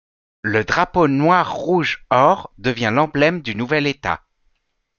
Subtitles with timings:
[0.41, 4.23] Le drapeau noir-rouge-or devient l'emblème du nouvel État.